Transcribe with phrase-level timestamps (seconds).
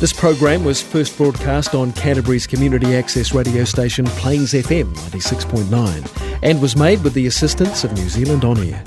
[0.00, 6.62] This program was first broadcast on Canterbury's community access radio station Plains FM 96.9 and
[6.62, 8.80] was made with the assistance of New Zealand On Air.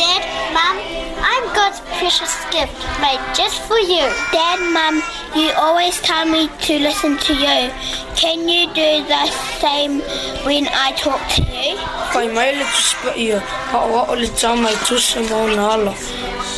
[0.00, 0.76] Dad, Mom,
[1.22, 2.72] I'm God's precious gift
[3.02, 4.08] made just for you.
[4.32, 5.02] Dad, Mom,
[5.38, 7.70] you always tell me to listen to you.
[8.16, 9.26] Can you do the
[9.60, 10.00] same
[10.46, 11.76] when I talk to you?
[12.14, 13.38] Kai mai le tu spa ia,
[13.72, 15.92] hawa o le tau mai tu se mau na ala.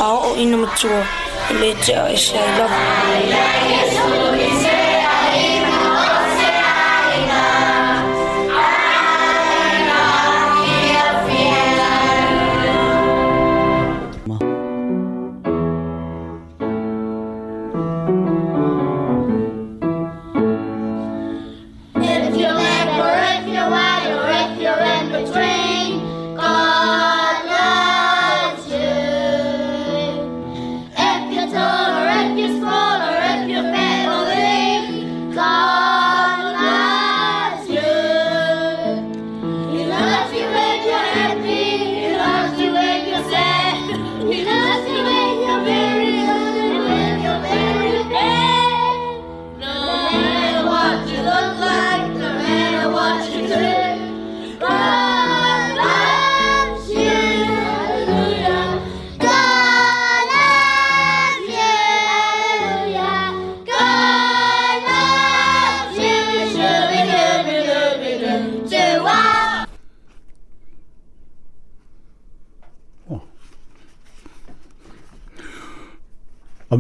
[0.01, 0.47] Aho you.
[0.47, 1.05] ina matua,
[1.61, 2.47] le te a e se I
[4.19, 4.32] love you.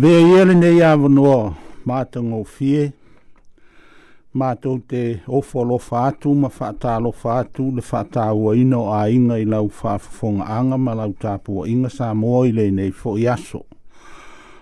[0.03, 1.55] be yele ne ya no
[1.85, 2.93] ma tongo fie
[4.35, 9.39] ma te o folo fa ma fa lo fa le fa ta ino a inga
[9.39, 12.91] i lau fa fong anga ma lau ta po inga sa mo i le ne
[12.91, 13.63] fo yaso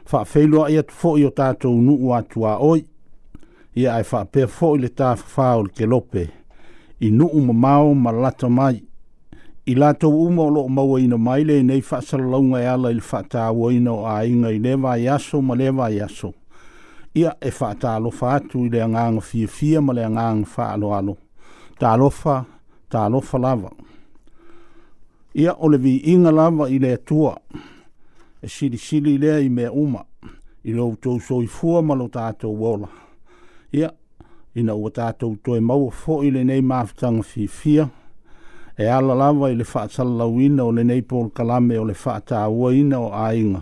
[0.05, 2.84] fa felo ai at fo yo ta tu nu wa tu a oi
[3.81, 6.27] ia ai fa pe fo le ta fa ol ke lope
[7.01, 8.84] i nu mo mau ma lato mai
[9.71, 13.73] I la tau uma o maua ina maile nei whaasalaunga e ala il whaata awa
[13.73, 16.35] ina o a inga i lewa i aso ma lewa i aso.
[17.15, 21.17] Ia e whaata alofa atu i lea nganga fia fia ma lea nganga whaalo alo.
[21.79, 22.45] Ta alofa,
[22.89, 23.71] ta alofa lava.
[25.35, 27.37] Ia ole vi inga lava i lea tua.
[28.43, 30.03] E siri siri lea i mea uma.
[30.65, 32.89] I lau so i fua ma lo tātou wola.
[33.73, 33.93] Ia,
[34.55, 37.83] ina ua tātou toi maua fo i le nei maafutanga fia fia.
[37.87, 37.91] Ia,
[38.81, 43.61] e ala lava i le whaatalawina o le Napol Kalame o le whaatawaina o ainga.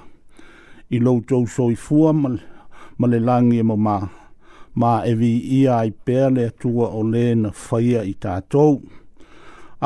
[0.91, 2.31] I lau tau soi fua ma,
[2.99, 4.03] ma le langi e ma
[4.81, 8.79] ma e vi ia ai pēle atua o le na whaia i tātou.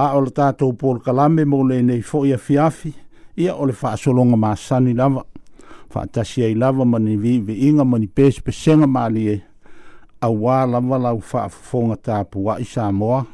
[0.05, 2.93] A o le tātou Paul Kalame mo le nei fo ia fiafi,
[3.37, 5.25] ia o le whaasolonga ma sani lava.
[5.95, 9.41] Whaatasi ai lava ma ni vi vi inga ma ni pēspe senga ma li e.
[10.23, 13.25] A wā lava lau whaafonga tāpua i Samoa,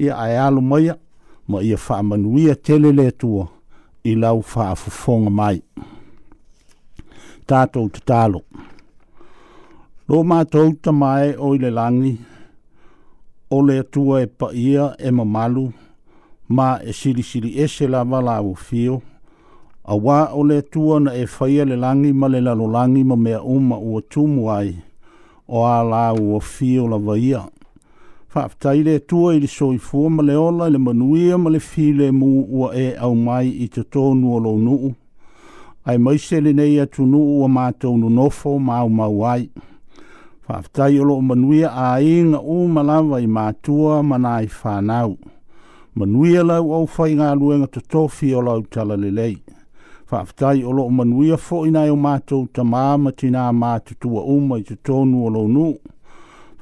[0.00, 0.96] ia ai alu maia
[1.48, 3.48] ma ia whaamanuia tele le tua
[4.04, 5.62] i lau whaafufonga mai.
[7.46, 8.40] Tātou te tālo.
[10.08, 12.14] Lō mātou ta mai o le langi,
[13.52, 15.66] o le tua e paia e mamalu,
[16.48, 19.00] ma e sirisiri ese la wala o fio,
[19.84, 23.42] a wā o le tua na e whaia le langi ma le lalolangi ma mea
[23.42, 24.74] uma ua tumu ai,
[25.48, 27.44] o a la o fio la vaia
[28.34, 32.10] whaaptai le tua i le soi fua ma le ola, le manuia ma le file
[32.10, 34.90] mu ua e au mai i te tōnu o lau nuu.
[35.86, 39.46] Ai maise le nei atu nuu ua mātou nu nofo mau mau ai.
[40.48, 45.14] Whaaptai o lo manuia a inga u malawa i mātua ma nai whanau.
[45.94, 49.36] Manuia lau au whai ngā luenga te tofi o lau tala le lei.
[50.10, 55.22] Whaaptai o lo manuia fo inai o mātou tamāma tina mātutua uma i te tōnu
[55.22, 55.74] o lau nuu.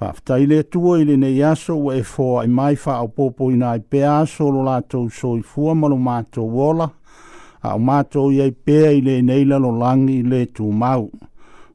[0.03, 3.57] Whaftai le tua i lene iaso wa e fōa i mai wha au pōpō i
[3.61, 6.89] nai pē aso lo lātou so i fua malo mato wola,
[7.63, 11.05] a o mātou i ai pē i le neila lo langi le tū mau.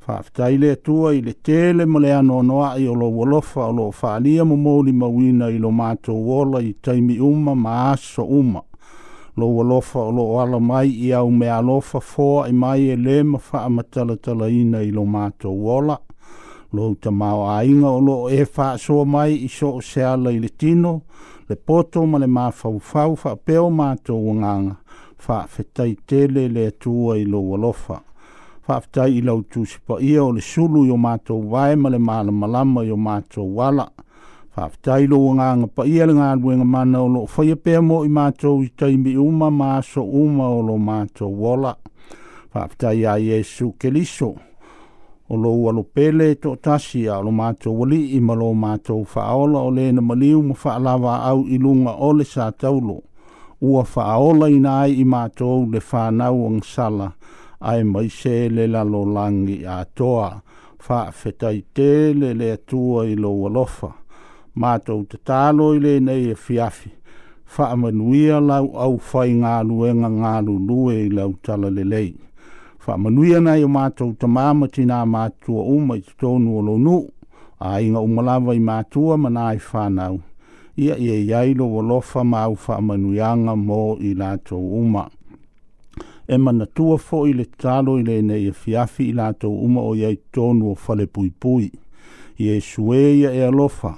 [0.07, 3.75] Whaftai le tua i le tēle mo le anō noa i o lo walofa o
[3.79, 8.59] lo whālia mo mōli mawina i lo mato wola i taimi uma ma aso uma.
[9.39, 13.21] Lo walofa o lo ala mai i au me alofa fōa i mai e le
[13.23, 15.97] ma wha amatala tala ina i lo mato wola
[16.73, 20.31] lo uta mao ainga o lo e faa soa mai i so o sea la
[20.31, 21.01] i le tino,
[21.47, 24.75] le poto ma le maa fau fau faa peo maa tō wanganga,
[25.17, 28.01] faa fetai tele le atua i lo walofa.
[28.67, 31.75] Faa fetai i lau tu sipa ia o le sulu i o maa tō wae
[31.75, 33.87] ma le maa malama i o maa wala.
[34.51, 38.03] Faa fetai lo wanganga pa ia le ngā ruenga mana o lo faya pea mo
[38.03, 41.77] i maa tō i taimi uma maa so uma o lo maa tō wala.
[42.51, 44.33] Faa fetai a Yesu Kelisu.
[44.35, 44.45] Faa
[45.29, 49.69] o lo walo pele to tasi a lo mato wali i malo mato faola o
[49.75, 53.03] le na maliu mo fa lava au ilunga o le sa taulo
[53.61, 57.11] ua faola ina ai i mato le fa nau ang sala
[57.59, 60.29] ai mai se le la lo langi a toa
[60.79, 63.89] fa fetai te le le tua i lo walo fa
[64.61, 66.89] mato te talo i le nei e fiafi
[67.53, 72.11] fa amanuia lau au fai ngā luenga ngā lulue i lau tala le lei
[72.87, 77.07] fa ana i o mātou ta māma tina mātua uma i tonu o lonu,
[77.59, 80.21] a inga umalawa i mātua mana i whānau.
[80.79, 85.03] Ia ia lo o lofa māu whamanuianga mō i lātou uma.
[86.29, 89.81] E mana tua fo i le talo i le ne i fiafi i lātou uma
[89.89, 91.67] o iai tonu o fale pui pui.
[92.39, 93.91] Ia e ia e lofa,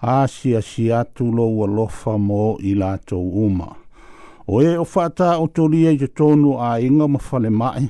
[0.00, 3.74] a si a si atu lo o lofa mō i lātou uma.
[4.46, 7.88] O e o fata o tolia i tonu a inga mawhale mai,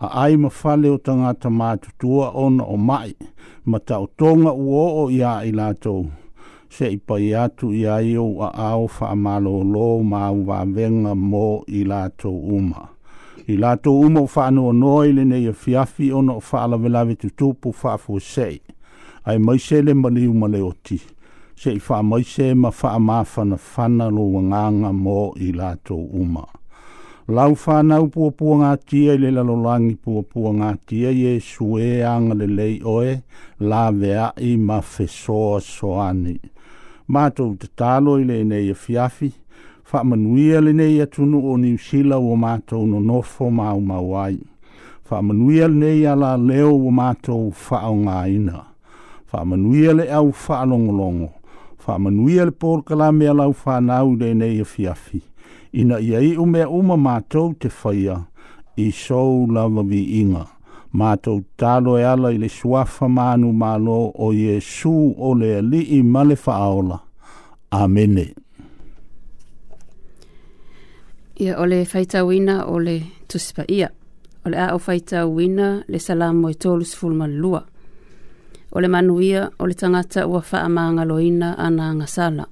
[0.00, 3.14] a ai fale o tangata mātutua ona o mai,
[3.66, 6.08] ma tau tonga uo o ia i lātou.
[6.68, 10.32] Se i pai atu i ai o a au wha malo lo ma
[10.64, 12.88] venga mō i lātou uma.
[13.46, 16.76] I lātou uma o wha noa noi le nei a fiafi ona o wha ala
[16.78, 18.60] velawe tutupu wha fu sei.
[19.24, 20.98] Ai mai se le mali uma le oti.
[21.54, 26.44] Se i wha mai se ma wha mawhana whana lo wanganga mō i lātou Uma
[27.32, 32.34] lau whanau puapua ngā tia i le lalolangi puapua ngā tia i e sue anga
[32.36, 33.14] le lei oe
[33.64, 36.34] la vea i ma whesoa soani.
[37.08, 39.30] Mātou te tālo i le nei a e fiafi,
[39.90, 44.36] whamanuia le nei a tunu o ni usila o mātou no nofo mau mau ai.
[45.08, 48.66] Whamanuia le nei a la leo o mātou whao ngā ina.
[49.32, 51.30] Whamanuia le au whaalongolongo.
[51.86, 54.96] Whamanuia le pōrkala mea lau whanau le nei a fiafi.
[54.96, 55.28] fiafi
[55.74, 58.14] ina ia i ume uma mātou te whaia
[58.82, 60.44] i sou lava vi inga.
[60.94, 66.02] Mātou tālo e ala i le suafa mānu mālo o Iesu o le li i
[66.06, 67.00] male whaaola.
[67.74, 68.28] Amene.
[71.42, 73.90] Ia o le whaitau ina o le tusipa ia.
[74.46, 77.64] O le a o whaitau ina le salamo e tolus fulma lua.
[78.74, 82.46] O le manuia o le tangata ua whaamanga loina ana ngasala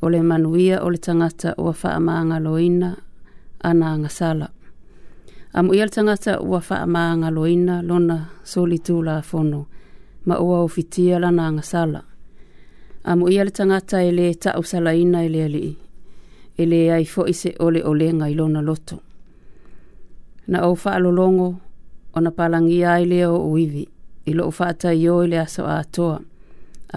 [0.00, 2.96] o le manuia o le tangata ua faamaaga loina
[3.60, 4.48] ana agasala
[5.52, 9.66] a muia le tagata ua faamaaga loina lona solitulafono
[10.26, 12.02] ma ua ofitia lana agasala
[13.04, 15.76] a muia le tagata e lē taʻusalaina e le alii
[16.60, 18.96] e lē e ai foʻi se oleolega i lona loto
[20.48, 21.56] na ou faalologo
[22.16, 23.88] ona palagia ai lea oo uivi
[24.28, 26.20] i loʻu faataioi le aso atoa a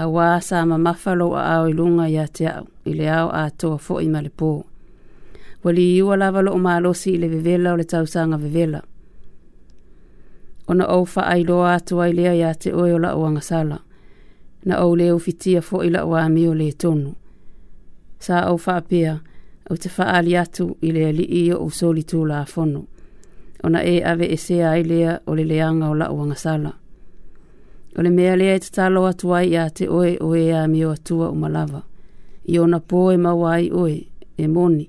[0.01, 4.21] auā sa mamafalo aao i luga iā te au i le ao atoa foʻi ma
[4.23, 4.51] le pō
[5.63, 8.79] ua liiua lava loo malosi i le vevela o le tausaga vevela
[10.67, 13.77] ona ou faailoa atu ai lea iā te oe o laʻu agasala
[14.65, 17.11] na ou lē ufitia foʻi laʻu ami o le tonu
[18.19, 19.13] sa ou faapea
[19.69, 22.81] au te faaali atu i le alii o usoli tulafono
[23.63, 26.71] ona e ave esea ai lea o le leaga o laʻu agasala
[27.97, 30.85] O le mea lea e te talo atu ai a te oe oe a mi
[30.85, 31.81] o atua o malawa.
[32.45, 33.95] I ona pō e mawai oe,
[34.37, 34.85] e moni.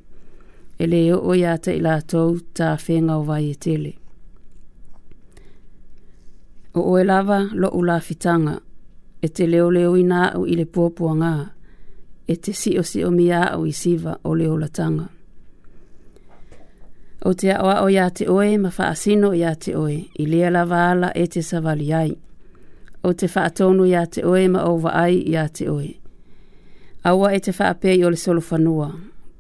[0.79, 3.93] E le o oe a te ilatou ta whenga o vai e tele.
[6.75, 8.61] O oe lava lo u la fitanga.
[9.23, 11.33] E te leo leo i nāu i le pōpua ngā.
[12.31, 15.09] E te si o si o mi au i siva o leo latanga.
[17.29, 19.99] O te awa o ya te oe ma faasino ya te oe.
[20.17, 22.13] I lea lava ala e te savali ai
[23.03, 25.95] o te whaatonu ia te oe ma o waai ia te oe.
[27.05, 28.91] Awa e te whaapea i o le solo whanua,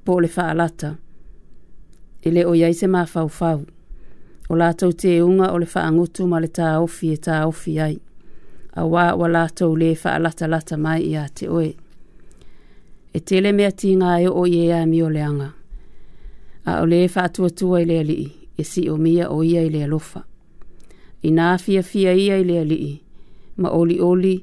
[0.05, 0.95] po le whaalata.
[2.27, 3.63] Ele o iai se maa fau fau.
[4.51, 7.97] O lātou te unga o le whaangutu ma le tā ofi e tā ofi ai.
[8.77, 11.71] A wā wa lātou le whaalata lata mai ia te oe.
[13.13, 15.51] E tele mea ti ngā e o iea mi o leanga.
[16.67, 18.27] A o le whaatuatua i le alii,
[18.61, 20.25] e si o mia o ia i le alofa.
[21.25, 22.93] I nā fia fia ia i le alii,
[23.61, 24.35] ma oli oli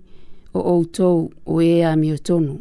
[0.54, 2.56] o outou o e a mi tonu.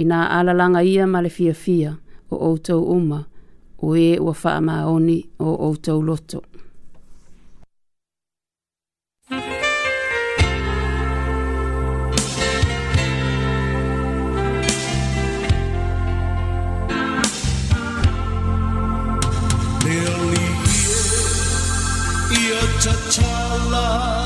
[0.00, 1.96] I nā alalanga ia ma le fia fia
[2.30, 3.20] o outou uma
[3.86, 6.40] o e ua faa maoni o outou loto.
[22.84, 24.19] Chachala.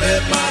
[0.00, 0.43] Let my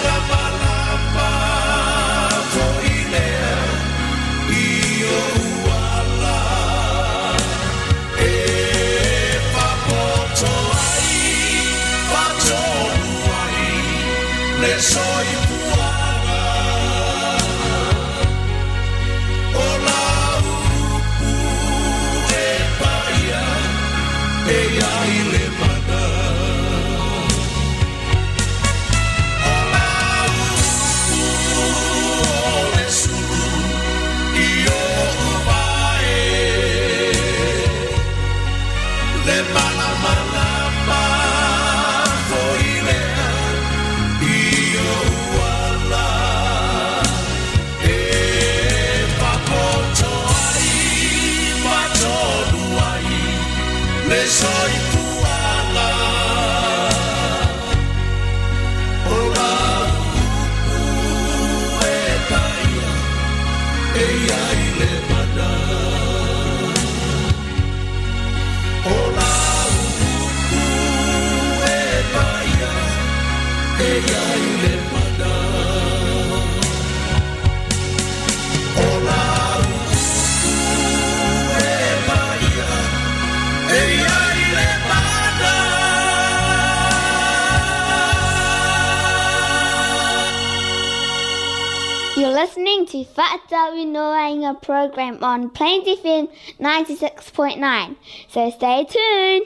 [92.93, 96.27] to Fat Zoe Noanga program on Plains FM
[96.59, 97.95] 96.9.
[98.29, 99.45] So stay tuned.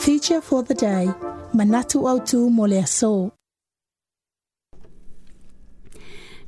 [0.00, 1.06] Feature for the day
[1.54, 3.32] Manatu Autu So.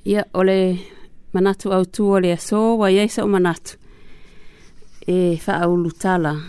[0.04, 0.78] Ia ole
[1.32, 3.76] manatu autu ole So, wa ia isa o manatu.
[5.06, 6.42] E whaaulu tala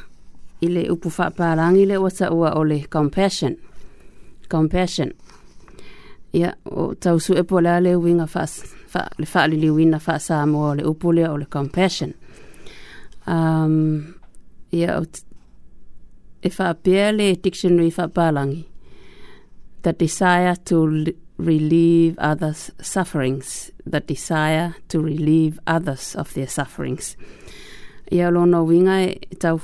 [0.62, 3.58] i le upu whaaparangi le wata ua ole compassion.
[4.50, 5.13] Compassion
[6.34, 8.25] ia o tausu e po lea le uiga
[9.18, 12.13] le faaliliuina faasamoa o le upu lea o le compassion
[13.28, 14.04] um,
[14.72, 15.06] ia o
[16.44, 18.66] e faapea le dictionary faapalagi
[19.84, 20.82] the desire to
[21.38, 27.16] relieve others sufferings the desire to relieve others of their sufferings
[28.12, 29.62] ia lona uiga e tau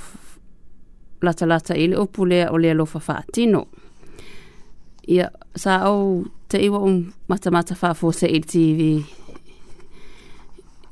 [1.21, 3.65] latalata i le upu lea o le alofa faatino
[5.09, 5.25] Ia,
[5.57, 6.97] sa au te iwa un
[7.31, 8.99] mata mata wha fō se TV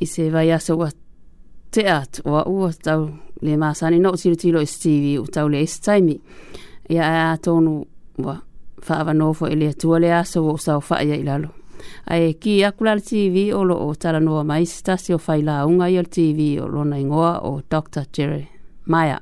[0.02, 0.88] i se vai asa ua
[1.74, 3.10] te at o a ua tau
[3.46, 6.18] le māsani no tiro tilo i TV o tau le esi taimi.
[6.90, 7.84] Ia a a tonu
[8.18, 8.38] ua
[8.88, 11.48] whaava nōfo i e le atua le asa ua usau wha ia ilalo.
[12.10, 16.02] Ai ki akulala TV o lo o tala noa mai stasi o whaila unga i
[16.10, 18.08] TV o lona ingoa o Dr.
[18.14, 18.48] Jerry
[18.86, 19.20] Maya,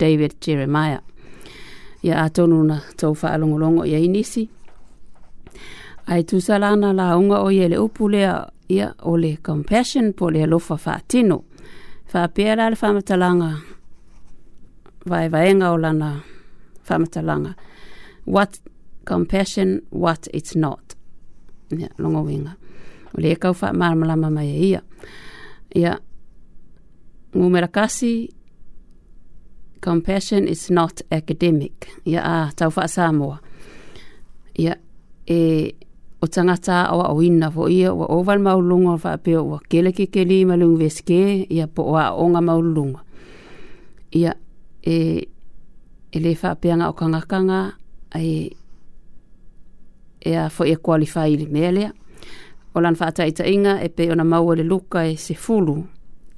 [0.00, 1.02] David Jerry Maya.
[2.02, 4.48] ia atonu na tau faalogologo i ai nisi
[6.06, 10.76] ae tusalana lauga o ia le upu lea ia o le compassion po le alofa
[10.76, 11.44] faatino
[12.06, 13.52] faapea la le faamatalaga
[15.08, 16.20] vaevaega o lana
[16.82, 17.54] faamatalaga
[18.26, 18.60] what
[19.04, 20.96] compassion what it's not
[21.78, 24.80] ia logo o le e kau faamalamalama mai e ia
[25.74, 25.98] ia
[27.32, 28.28] gumelakasi
[29.84, 31.88] Compassion is not academic.
[32.06, 33.36] Ia a ah, tau wha Samoa.
[34.58, 34.74] Ia
[35.26, 35.70] e
[36.22, 40.06] o tangata awa o ina fo ia wa oval maulunga fa pe wa kele ke
[40.12, 43.00] kele malung veske ia po wa onga maulunga.
[44.20, 44.32] Ia
[44.86, 44.96] e
[46.12, 47.60] ele fa pe nga o kanga kanga
[48.12, 48.50] ai
[50.24, 51.86] e a fo e qualify le mele.
[52.76, 55.76] O lan fa ata ita inga e pe ona mau le luka e se fulu.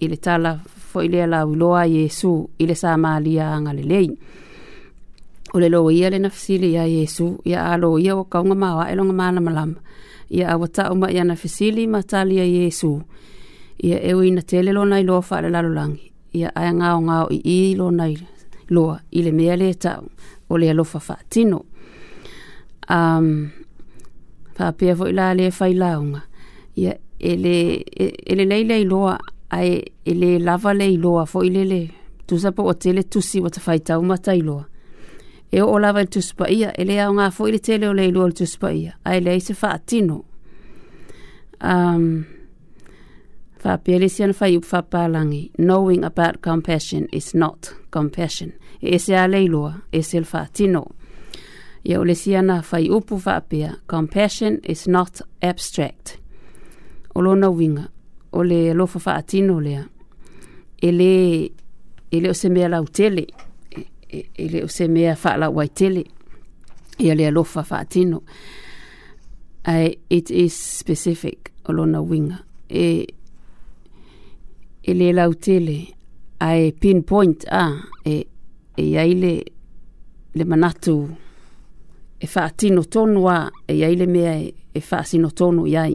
[0.02, 0.58] Ile tala
[0.94, 4.08] foʻi lea lauiloa iesu i le sa maliaaga lelei
[5.54, 8.94] o le lou ia lena fesili ia iesu ia a lo ia ua kauga maoaʻe
[8.96, 9.80] loga malamalama
[10.30, 13.00] ia aua taʻu ma ia na fesili ma talia iesu
[13.82, 19.22] ia eu ina tele lona iloa faalalolagi ia ae gaogao i i lona iloa i
[19.24, 20.04] le mea lē taʻu
[20.50, 21.64] o le alofa faatino
[22.92, 23.48] um,
[24.56, 26.20] faapea foʻi la lē failauga
[26.76, 29.18] ia ele e, ele leile iloa
[29.52, 31.80] I, e lē lava le iloa foʻi le le
[32.26, 34.64] tusa po ua tele tusi ua tafaitau ma tailoa
[35.52, 38.08] e oo lava i le tusi paia e lē aoga foʻi le tele o le
[38.08, 38.92] iloa le tusi paia
[39.44, 40.24] se faatino
[41.60, 42.24] um,
[43.60, 49.26] faapea si ana fai upu faapalagi knowing about compassion is not compassion e se a
[49.28, 50.84] le iloa e se le faatino
[51.84, 56.16] ia o si ana fai upu faapea compassion is not abstract
[57.14, 57.88] o na winga.
[58.32, 59.84] o le alofa faatino lea
[60.86, 61.12] e lē
[62.12, 63.26] e lē o se mea lautele
[63.70, 63.80] e,
[64.16, 66.04] e, e lē o se mea faalau ai tele
[66.98, 68.22] ia e le alofa faatino
[69.68, 73.04] ae it is specific o lona uiga e
[74.82, 75.76] e lē lautele
[76.42, 77.66] ae pinpoint a
[78.08, 78.24] e,
[78.80, 79.34] e iai le
[80.34, 80.96] le manatu
[82.20, 85.94] e faatino tonu a e iai le mea e, e faasino tonu i ai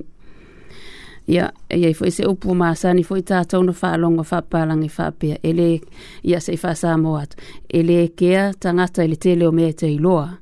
[1.27, 5.81] ia iai foi seupu masani foi tatou na faalogo faapalagi faapea ele
[6.23, 7.37] ia sei faasamo atu
[7.69, 7.83] e
[8.15, 10.37] kea tagata i le teleo mea te iloa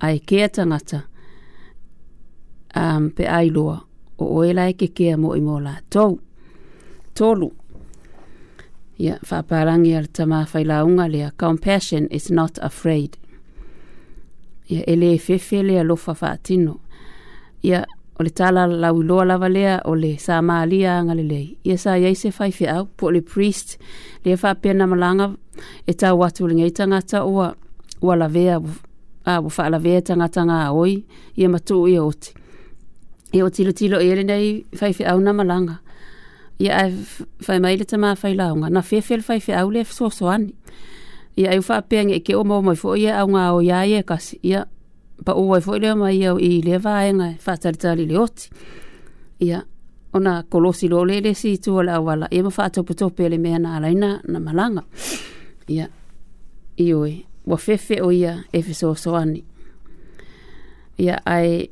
[0.00, 1.00] ae kea tagata
[2.76, 3.80] um, pe iloa.
[4.18, 6.18] o oe lae kekea moi mo latou
[7.14, 7.52] tolu
[8.98, 13.14] ia faapalagi a le tamafailauga lea compassion is not afraid
[14.70, 16.80] ia e lē fefe le alofa faatino
[17.62, 17.86] ia
[18.18, 22.14] o le tala la uloa lava lea o le sa maalia agalelei ia sa iai
[22.16, 23.76] se faifeau po le priest
[24.24, 25.26] lea faapea na malaga
[25.86, 27.54] e tau atu o legai tagata ua
[28.02, 28.56] ua lavea
[29.30, 31.04] a ua faalavea e tagata gaoi
[31.36, 32.32] ia matuu ia oti
[33.32, 35.76] ia ua tilotilo ia e lenei faifeau na malanga.
[36.58, 36.90] ia ae
[37.46, 40.54] faemai le tamafai laoga na feafea le faifeau lea fesoasoani
[41.36, 44.40] ia ai u faapea gee keo maua mai foi ia au gaoia ia e kasi
[44.42, 44.64] ia
[45.24, 48.18] pa o ai e foi le mai au i le vai nga fa tartali le
[48.18, 48.48] oti
[49.40, 49.58] ia
[50.12, 53.24] ona kolosi lo le le si tu ala wala e ma fa to puto pe
[53.28, 54.82] le mea na ala ina na malanga
[55.76, 55.86] ia
[56.76, 57.14] i oi
[57.50, 59.40] wa fefe o ia efeso so ani
[61.04, 61.68] ia ai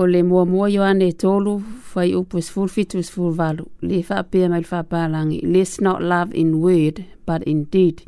[0.00, 1.52] o le mo mo yo ane tolu
[1.90, 4.80] fai upo is e full fit is e full valu le fa pe mai fa
[4.90, 8.02] pa langi let's not love in word but in deed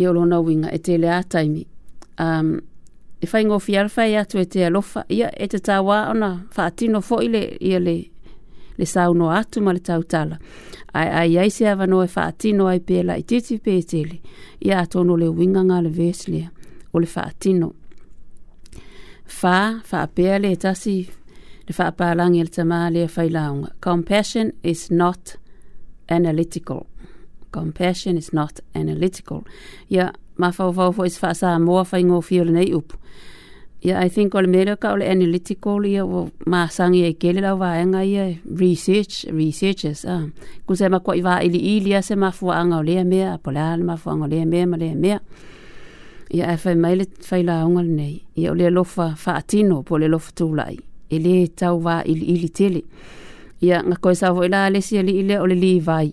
[0.00, 1.62] ia lo na winga e te le taimi
[2.20, 2.60] um
[3.24, 7.00] e fai ngofi arfa e atu e te alofa ia e te tawa ona faatino
[7.00, 7.30] fo i
[7.70, 7.94] ia le
[8.78, 10.36] le sau no atu ma le tau tala.
[10.92, 14.18] Ai ai ai se ava no e whaatino ai pēla i titi pētele
[14.60, 16.48] ia atono le winganga le veslea
[16.92, 17.68] o le whaatino.
[19.24, 20.96] Fa, fa apea le tasi
[21.68, 23.70] le fa apalangi le tamā le a e whailaunga.
[23.80, 25.36] Compassion is not
[26.08, 26.84] analytical.
[27.54, 29.44] Compassion is not analytical.
[29.92, 30.10] Ia
[30.42, 32.92] mafau fo is fa sa mo fa ingo fiol nei up
[33.84, 37.52] ia i think ole mele ka ole analytical ia o ma sang ia kele la
[37.54, 38.24] va nga ia
[38.58, 40.24] research researches ah
[40.66, 43.38] ku se ma ko i va ili ili se ma fu anga ole me a
[43.38, 45.18] pola ma fu anga ole me ma le me
[46.34, 49.96] ia e fai mai le fai la unga nei ia ole lofa fa atino po
[49.98, 50.78] le lofa tu lai
[51.10, 52.82] ele tau va ili ili tele
[53.60, 56.08] ia nga ko sa vo ila le si ili ole li vai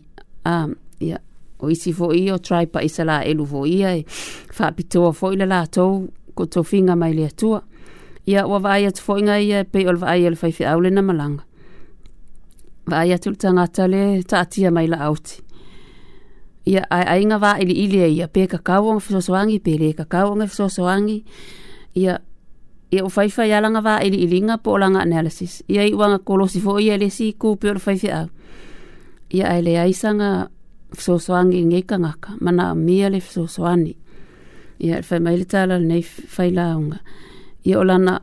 [0.46, 0.68] ah
[1.00, 1.18] ia
[1.62, 4.04] o isi foʻi o traipa i sa laelu foʻi ai
[4.58, 7.62] faapitoa foʻi le latou ko tofiga mai le atua
[8.28, 10.82] ia ua vaai atu foʻi gai ia eh, e pei o le vaai le faifeʻau
[10.84, 11.43] lena malaga
[12.91, 15.43] vaai atu le tagata le taatia mai laauti
[16.65, 21.24] ia aeaiga vaailiʻili ai ia pe kakau oga fesoasoagi pelē kakau oga fesoasoagi
[21.95, 22.17] ia
[22.91, 27.34] ia ua faifaialaga vaailiʻiliga po o laga analysis ia i uaga kolosi foʻi ia lesi
[27.39, 28.28] kupe o le faifeʻau
[29.34, 30.50] ia ae leaisaga
[30.98, 33.98] fesoasoage i gai kagaka manaamia le fesoasoani
[34.80, 36.98] ia e faimai le tala lenei failauga
[37.66, 38.20] ia o lana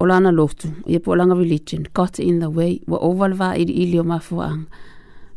[0.00, 3.34] o lana lotu ia po o laga religion got in the way ua ova le
[3.38, 4.62] vaili'ili o mafuaaga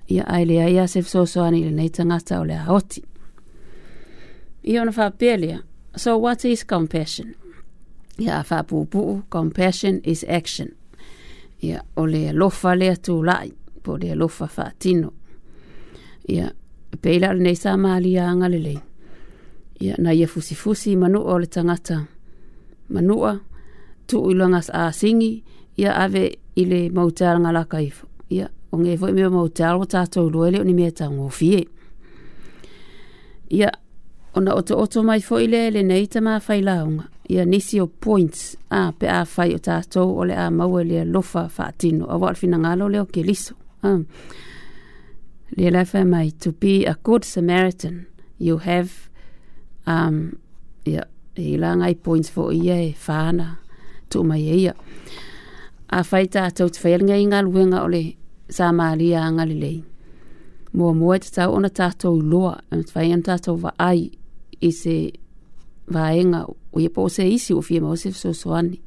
[0.10, 3.04] ia ae leai a se fesoasoani i lenei tagata o le aoti
[4.64, 5.60] ia ona faapea lea
[5.96, 7.34] so what is compassion
[8.18, 10.68] ia a faapuupuu compassion is action
[11.62, 15.14] ia o le alofa le atula'i po le alofa faatino
[16.32, 16.52] ia
[17.02, 18.74] peila le nei sa mali a ngale
[19.84, 21.98] ia na ia fusi fusi manu o le tangata
[22.94, 23.34] manu a
[24.08, 25.34] tu ilanga sa singi
[25.82, 26.24] ia ave
[26.62, 27.96] ile mautar ngala kaif
[28.36, 31.62] ia o nge foi me mautar o tato luele o ni mea ta ngofie
[33.58, 33.70] ia
[34.38, 37.88] ona oto oto mai foi ile le nei ta ma fai launga ia nisi o
[38.06, 38.40] points
[38.70, 42.16] a pe a fai o tato o le a maua le lofa fa atino a
[42.22, 43.54] wal fina ngalo le o ke liso
[43.88, 44.02] ah.
[45.58, 48.06] Lelefemai, to be a good Samaritan,
[48.40, 48.90] you have,
[49.86, 50.38] um,
[50.86, 51.04] yeah,
[51.38, 53.58] ia, i points for ia fana
[54.10, 54.74] tō my e ia.
[55.92, 58.02] A whai tātou te whaelinga i ngā luenga o le
[58.52, 59.82] sā mālia anga le
[60.74, 64.10] ona tātou loa, e and whai an tātou wa ai
[64.62, 65.14] ise se
[65.92, 68.80] vaenga o ia po se isi o fia mausi so soani.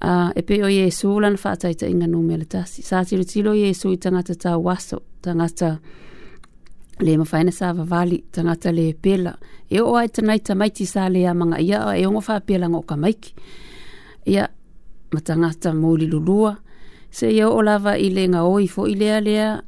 [0.00, 2.82] a uh, e pe o Yesu lan fata ita inga nume le tasi.
[2.82, 5.78] Sa tiro tilo Yesu i tangata ta waso, tangata
[7.00, 9.34] le mawhaina sa wawali, tangata le pela.
[9.70, 12.68] E o ai tanai ta maiti sa le a manga ia, e o wha pela
[12.68, 13.32] ngo ka maiki.
[14.30, 14.46] Ia,
[15.12, 16.54] ma tangata mouli lulua.
[17.10, 19.58] Se ia o lava i le nga oi fo i lea lea,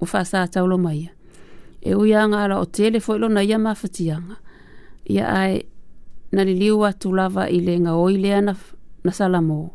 [0.00, 1.12] o wha sa taulo maia.
[1.84, 4.08] E ui anga ala o tele fo lo na ia mawhati
[5.08, 5.60] Ia ai,
[6.32, 9.72] nani liu atu lava i le nga oi lea na fa na salamo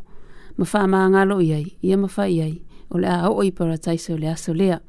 [0.58, 3.78] ma fa ma nga lo yai ye ma fa yai o le a o para
[3.80, 4.80] tai so le aso lea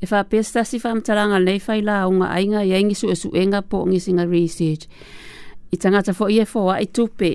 [0.00, 3.28] e fa pesta si fa mtaranga nei fai la unga ainga ya ingi su esu
[3.36, 4.82] enga po ngi singa research
[5.70, 7.30] i tangata fo ie fo a i tupe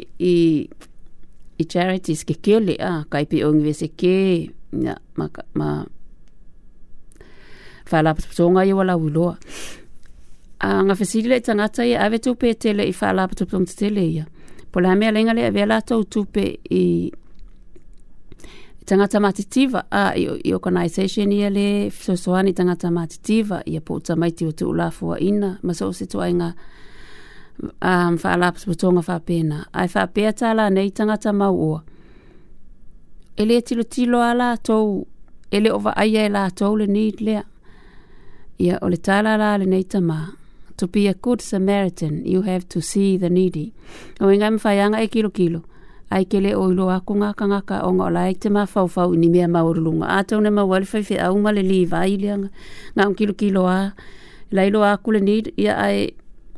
[1.59, 4.49] i charities ke kele a kai pe ongi vese ke
[4.85, 5.25] ya ma
[5.59, 5.67] ma
[7.87, 9.37] fa la tonga ye wala wiloa
[10.65, 14.25] a nga fesile tangata ye ave tupe tele i fa la tupe tele ya
[14.71, 17.11] pola me lenga le avela to tupe i
[18.85, 22.15] tangata matitiva a i, i ia le so
[22.53, 24.13] tangata matitiva ia po ta
[24.47, 26.53] o te la fo ina maso so se toa inga
[27.81, 31.81] um fa la pso fa pena ai fa pe ta nei tangata ma o
[33.37, 35.05] ele tilo tilo ala to
[35.51, 37.43] ele over aia la to le need le
[38.57, 40.37] ia ole tala ala le nei tama
[40.81, 43.71] to be a good Samaritan, you have to see the needy.
[44.19, 45.61] O inga mi whai e kilo kilo.
[46.09, 49.29] Ai ke le oilo a kunga ka ngaka o ngā lai te mā whauwhau ni
[49.29, 50.07] mea maurulunga.
[50.17, 52.49] A tau ne mā wale whai au le li vai le
[52.97, 53.93] Ngā un kilo kilo a.
[54.51, 56.15] Lailo a kule need ia ai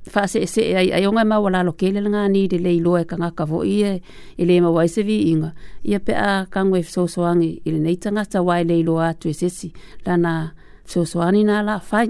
[0.08, 2.96] fase ese e ai ai onga mā wala lo kele le ngā need le ilo
[2.98, 4.00] e kangaka ngaka vo ia
[4.38, 5.54] e le mā wai inga.
[5.84, 9.74] Ia pe a kangwe fsoswangi i le neitanga ta wai le ilo a tu esesi.
[10.06, 10.54] Lana
[10.88, 12.08] fsoswani nā la whai.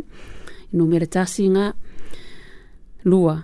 [0.73, 1.73] Nō mele tasi ngā
[3.05, 3.39] lua.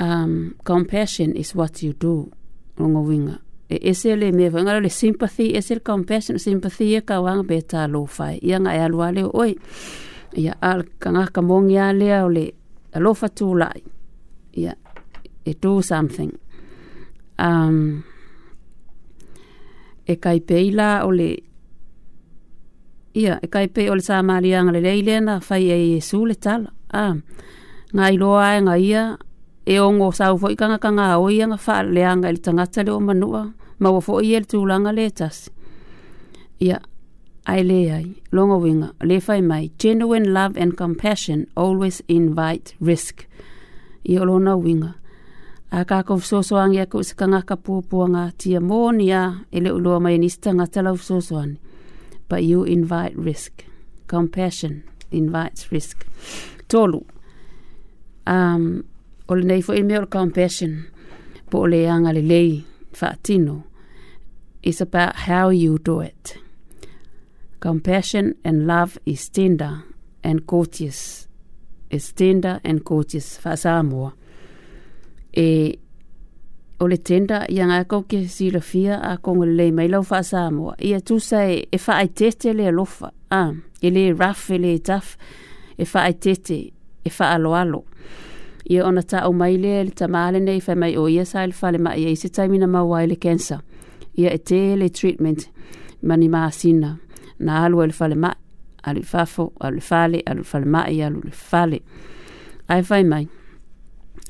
[0.00, 2.30] Um, compassion is what you do.
[2.76, 3.38] Rongo winga.
[3.70, 4.62] E ese le mewa.
[4.62, 5.56] Nga le sympathy.
[5.56, 6.38] Ese le compassion.
[6.38, 8.38] Sympathy e ka wanga be ta lo fai.
[8.42, 9.30] Ia nga e alua leo.
[9.34, 9.56] Oi.
[10.36, 12.44] Ia al kangaka mongi a lea o le
[12.92, 13.82] alofa tu lai.
[14.60, 14.72] Ia.
[15.48, 16.32] E do something.
[17.38, 18.02] Um,
[20.06, 21.30] e kai peila o le
[23.20, 26.26] ia e kai pe o le sa maria e le leile na fai e su
[26.28, 27.18] le tal ah um,
[27.94, 29.04] e ia,
[30.12, 35.50] sau ka ngā wha leanga tangata leo manua, i ele tūlanga le tasi.
[36.60, 36.78] Ia,
[37.46, 43.26] ai le ai, longa winga, le whai mai, genuine love and compassion always invite risk.
[44.08, 44.94] Ia olona winga.
[45.72, 47.56] A kākou fisosoangi a kau sika ngaka
[48.38, 49.06] tia mōni
[49.52, 50.52] uloa mai nista
[52.28, 53.64] But you invite risk.
[54.06, 56.06] Compassion invites risk.
[56.68, 57.04] Tolu
[58.28, 58.82] um,
[59.28, 60.80] o lenei foʻi mea o compassion
[61.50, 62.64] po o le aga lelei
[63.22, 63.64] tino.
[64.62, 66.36] It's about how you do it
[67.60, 69.82] compassion and love is tender
[70.24, 71.28] and courteous
[71.90, 74.12] is tender and courteous faasā moa
[75.36, 75.74] e
[76.80, 81.00] o le tender ia ga kou ke silafia akogo lelei mai lau faasā moa ia
[81.00, 83.52] tusa e, e faaitete le alofa ah,
[83.82, 85.16] e lē raf e lē taf
[85.78, 86.66] e faaitete
[87.20, 87.84] alo alo.
[88.70, 92.04] ia ona taʻu mai lea le tamaale nei fai mai o ia sa le falemaʻi
[92.08, 93.58] ai se taimina maua ai le cancer
[94.16, 95.48] ia e tē le treatment
[96.06, 96.90] ma ni masina
[97.42, 98.36] na alu ai le falemaʻi
[98.86, 101.80] alu i fafo alu i fale alu i falemaʻi alu le fale
[102.70, 103.26] ae fai mai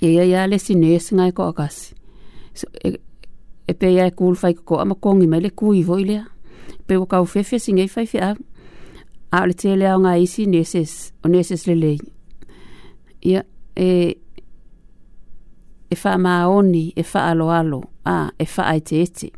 [0.00, 1.92] e ia ia le sineesiga e, e koʻakasi
[2.57, 2.96] so, e,
[3.68, 6.24] e pe e ia e kulu faikokoa makogi mai le kui foi lea
[6.88, 8.37] pe ua kaufefia sigai faifeau
[9.37, 11.98] a o le tele aoga isi neses o neses lelei
[13.24, 13.42] ia
[13.76, 14.14] e
[15.90, 19.31] e wha maoni, e wha alo alo, a, e wha ai te ete.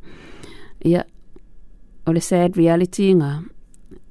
[0.85, 1.05] Ia,
[2.07, 3.31] o le sad reality ngā,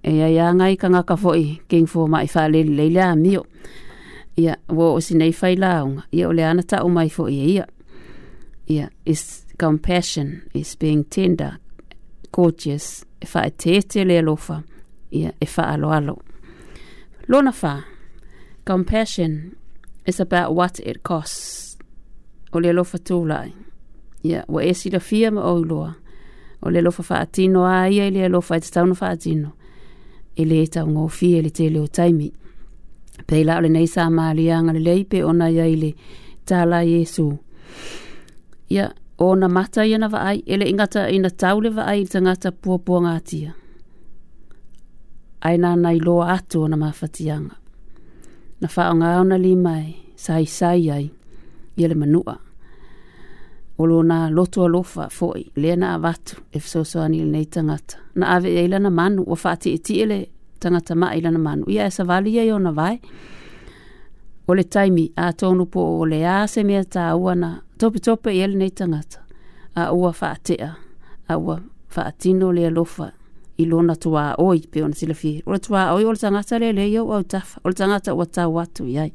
[0.04, 3.46] e ia ia ngai ka ngaka foi, king fō mai wha lele leile a mio.
[4.40, 7.68] Ia, wo o sinei whai launga, ia o le ana tau mai fo ia ia.
[8.72, 11.60] Ia, is compassion, is being tender,
[12.34, 14.64] courteous, e wha e te ete le alofa,
[15.14, 16.18] ia, e wha alo
[17.28, 17.76] Lona wha,
[18.66, 19.36] compassion
[20.08, 21.71] is about what it costs.
[22.52, 23.52] o le alofa tūlai.
[24.28, 25.92] Ia, wa e sila fia ma o iloa.
[26.62, 29.52] O le alofa whaatino a ia i le alofa i e te tauna whaatino.
[30.38, 32.30] E le tau ngō fia le te leo taimi.
[33.28, 35.94] Peila o le nei sā maa anga le leipe o na ia i
[36.48, 37.30] tāla Iesu.
[38.70, 42.02] Ia, o na mata ia na vaai, ele le ingata i na tau le vaai
[42.02, 43.54] i tangata puapua ngātia.
[45.42, 47.56] Aina na iloa atu o na mawhatianga.
[48.62, 49.56] Na whaonga au na li
[50.16, 51.10] sai sai ai
[51.76, 52.38] ia le manua
[53.78, 58.50] o lona loto alofa foʻi lea na avatu e fesoasoani i lenei tagata na ave
[58.56, 60.18] iai e lana manu ua faatiʻitiʻi le
[60.62, 62.96] tagata maʻi lana manu ia e savali ai ona vae
[64.50, 69.20] o le taimi atonu po o leā se mea tāua na topetope ia lenei tagata
[69.76, 70.70] a ua faateʻa
[71.30, 71.56] a ua
[71.94, 73.08] faatino le alofa
[73.58, 73.94] i lona
[74.40, 77.68] oi pe ona silafie o le tuāoi o le tagata lealei au au tafa o
[77.70, 79.12] le tagata ua tau atu iai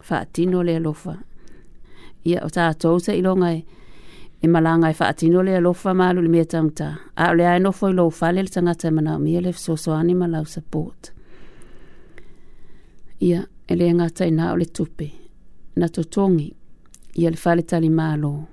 [0.00, 1.16] faatino le alofa
[2.24, 3.62] ia o tātou sa ilonga e
[4.42, 6.88] e malanga e whaatino le alofa malu le mea tangta.
[7.14, 10.14] A o le aeno fwoi lo ufale le tangata e manao mia le fsoso ani
[10.18, 11.10] malau support.
[13.22, 15.12] Ia, e le angata ina o le tupe,
[15.76, 16.48] na totongi,
[17.14, 18.44] ia le fale tali malo.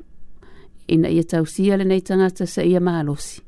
[0.94, 3.42] Ina ia tausia le nei tangata sa ia malosi,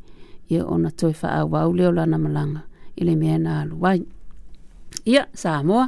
[0.49, 2.61] ia ona toi wha au au leo lana malanga,
[2.97, 3.77] i le mea na alu.
[3.79, 4.01] Wai,
[5.05, 5.87] ia, sa amoa,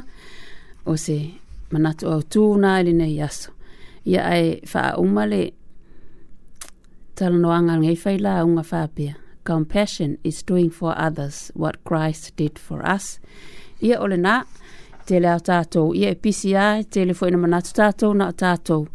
[0.86, 1.18] o se
[1.74, 3.53] manato au tūna ili e nei aso
[4.06, 5.54] ia ai faa umale
[7.16, 9.14] talanoanga ngai fai la unga fapia.
[9.44, 13.18] Compassion is doing for others what Christ did for us.
[13.82, 14.42] Ia ole nā,
[15.06, 15.90] te leo tātou.
[15.96, 18.86] Ia e pisi ai, te le fwena manatu tātou, nā tātou.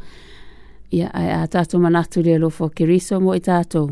[0.92, 3.92] Ia ai a tātou manatu le lofo kiriso mo i tātou.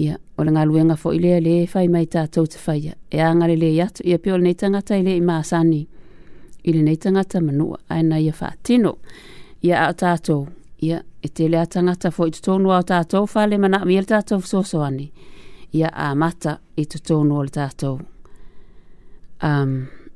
[0.00, 2.96] Ia, ole ngā luenga fo i lea le fai mai tātou te faya.
[3.10, 5.82] E angare le yatu, ia pio le neitangata i le i maasani.
[6.66, 8.96] I le neitangata manua, na ia fātino.
[8.98, 10.46] Ia, ia a tātou.
[10.80, 14.40] Ia, e tele a tangata fo i tutonu au tātou, whale mana mi le tātou
[14.40, 15.10] sosoani.
[15.76, 18.00] Ia a mata i tutonu au le tātou.
[19.44, 19.74] Um,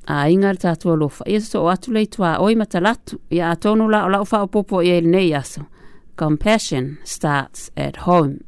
[0.08, 1.26] a inga le tātou alofa.
[1.28, 3.20] Ia so atu lei tua oi matalatu.
[3.32, 5.66] Ia a tonu la o lau wha aso.
[6.16, 8.40] Compassion starts at home.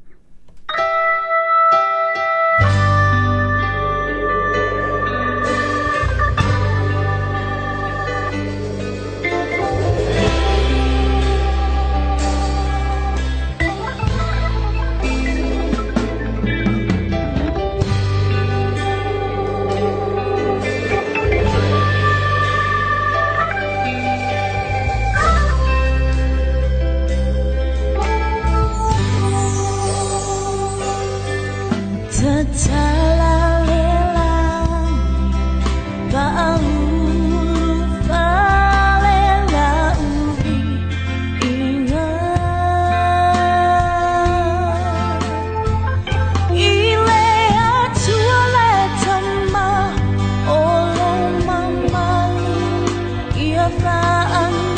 [54.06, 54.75] 答案。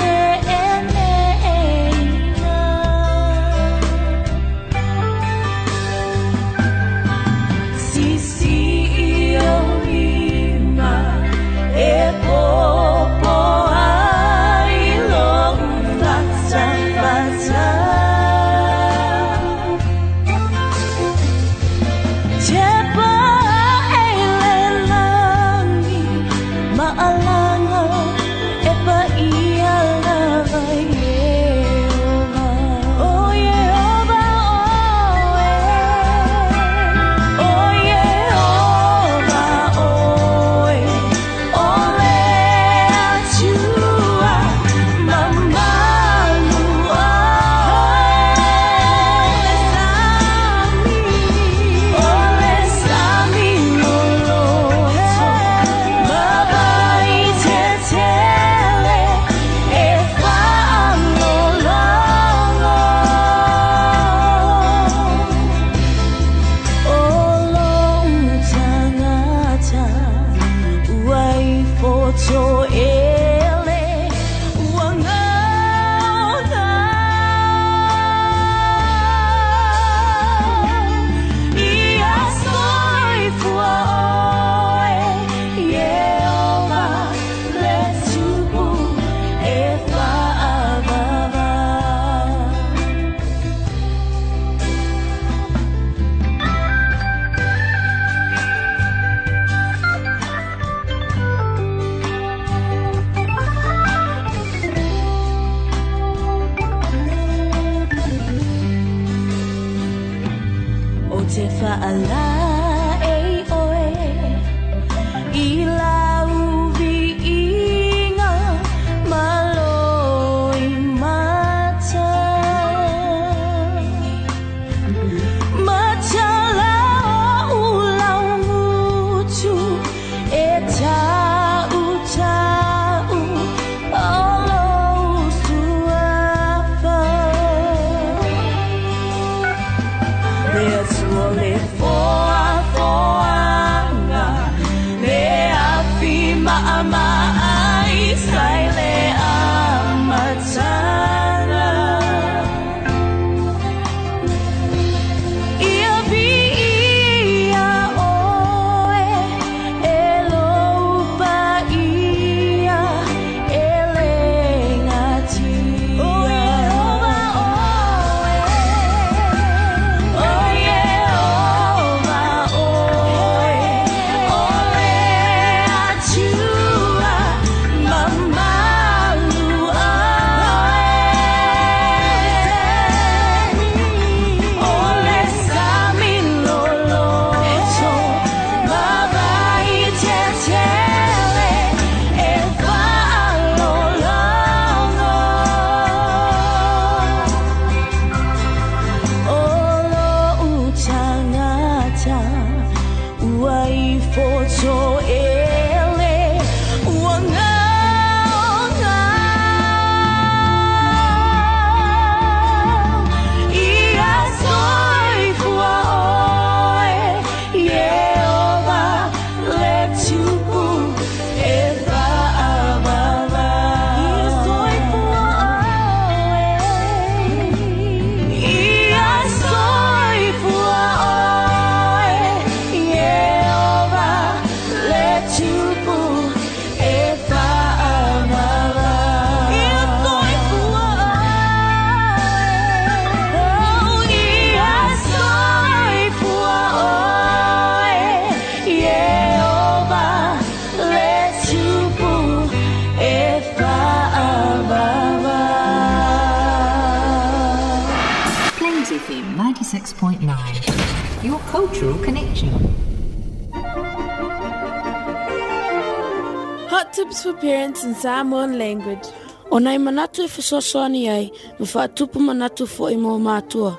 [266.98, 269.06] Tips for parents in Samoan language.
[269.50, 271.26] Onai manatu e fasoso ai,
[271.58, 273.70] ma whaatupu manatu fo i mō mātua.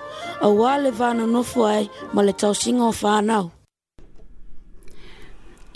[0.41, 3.49] A wā vāna nofu ai, ma le tausinga o whānau.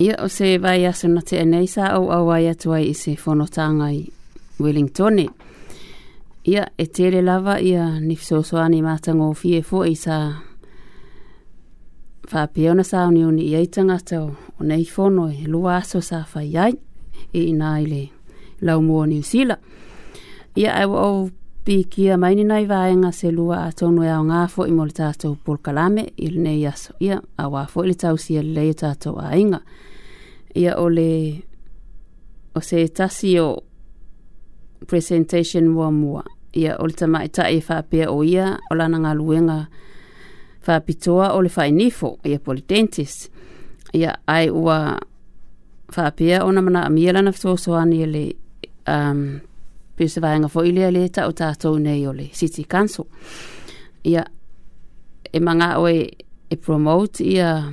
[0.05, 2.93] Ia o se vai aso na te enei sa au au ai atu ai i
[2.95, 4.07] se whanotanga i
[4.63, 5.27] Wellingtone.
[6.47, 8.55] Ia e tere lava ia ni fisoso
[8.87, 10.17] mātango o fie fo i sa
[12.31, 14.31] whapeona sa i ei tangata o
[14.61, 16.73] whono e lua aso sa whai ai.
[17.33, 18.07] i ina i le
[18.61, 19.59] lau mua New Zealand.
[20.55, 21.29] Ia au wa au
[21.65, 25.57] pikia maini nai vaenga se lua a tonu e au ngāfo i mole tātou Paul
[25.63, 26.93] Kalame i le nei aso.
[27.01, 29.61] Ia a wāfo i le tau si le leo tātou a inga.
[30.55, 31.41] Ia o le
[32.55, 33.63] o se tasi o
[34.87, 36.23] presentation mua mua.
[36.53, 39.59] Ia o le tamai tae whapea o ia o lana ngā luenga
[40.67, 43.23] whapitoa o le whainifo ia politentis.
[43.93, 44.79] Ia ai ua
[45.97, 48.23] whaapia ona mana a mia lana fetuasoani i le
[48.93, 49.39] um,
[49.95, 53.05] pisevaega foʻi lea lē taʻu tatou nei o le city council
[54.03, 54.25] ia
[55.33, 56.09] e magaʻo e,
[56.49, 57.69] e promote ia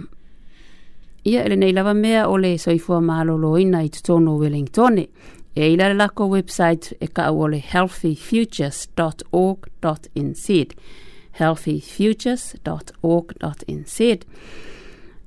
[1.24, 5.06] ia e lenei lava mea o le soifua malōlōina i totonu wellingtone
[5.54, 8.88] e ai la lakou website e kaʻu o le healthyfutures
[10.16, 10.46] nz
[11.40, 12.44] healthyfutures
[13.70, 14.00] nz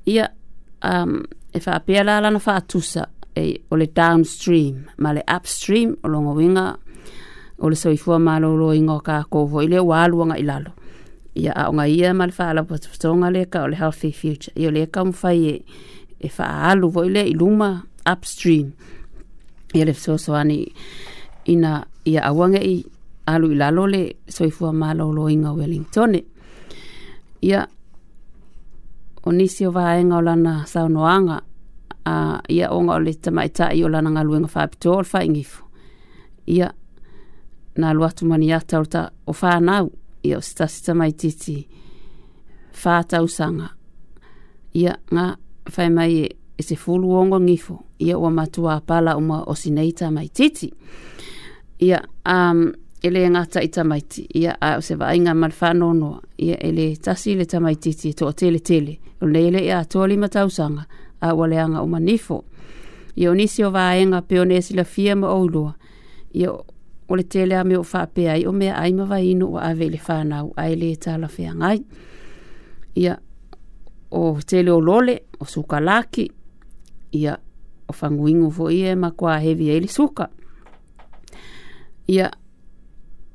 [0.06, 0.30] ia
[0.86, 6.76] um, e faapea la lana faatusa e o le downstream ma le upstream o logauiga
[7.60, 10.72] o le soifua malōlōiga o kākou foʻi le ua aluaga i lalo
[11.38, 14.88] ia aʻoga ia ma le faalaupatotoga le ka o le healthy future ia o lea
[14.88, 15.56] kaumafai e
[16.24, 17.70] e faaalu foʻi lea i luma
[18.12, 18.72] upstream
[19.74, 20.58] ia le fesoasoani
[21.54, 22.76] ina ia auageʻi
[23.30, 26.26] alu i lalo le soifua malōlōiga o wellingtone
[27.42, 27.68] ia
[29.26, 31.42] o nisi o vaega o lana saunoaga
[32.06, 35.64] a ia oga o le tamaʻitaʻi o lana galuega faapitoa o le faigifo
[36.48, 36.70] ia
[37.78, 39.90] na alu atu maniata o ta o fanau
[40.24, 41.58] ia o se tasi tamaitiiti
[42.74, 43.68] fatausaga
[44.76, 45.28] ia ga
[45.72, 46.28] fai mai e
[46.60, 50.70] e se fulu ongo ngifo ia ua matua pala uma o sinei tamaitiiti
[51.80, 51.98] ia
[52.30, 52.68] um,
[53.04, 56.72] e le gata i tamaiti ia a o se vaaiga ma le faanoanoa ia e
[56.72, 60.84] le tasi i le tamaitiiti e toʻatele tele o leile e atoa lima tausanga
[61.22, 62.44] a waleanga o manifo.
[63.16, 65.74] Ia o nisi o vaenga peo ne sila fia ma oulua.
[66.36, 66.52] Ia
[67.08, 70.00] o le tele ame o whape ai o mea aima ma vaino o ave le
[70.08, 71.80] whanau ai le tala fea ngai.
[72.96, 73.16] Ia
[74.12, 76.28] o tele o lole o suka laki.
[77.16, 77.38] Ia
[77.88, 80.28] o whanguingu vo ia e ma kua hevi ai e le suka.
[82.12, 82.28] Ia